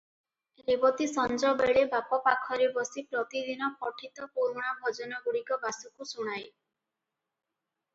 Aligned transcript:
ରେବତୀ 0.69 1.05
ସଞ୍ଜବେଳେ 1.11 1.83
ବାପ 1.91 2.19
ପାଖରେ 2.29 2.71
ବସି 2.79 3.05
ପ୍ରତିଦିନ 3.13 3.71
ପଠିତ 3.85 4.31
ପୁରୁଣା 4.39 4.75
ଭଜନଗୁଡ଼ିକ 4.83 5.63
ବାସୁକୁ 5.69 6.13
ଶୁଣାଏ। 6.17 6.47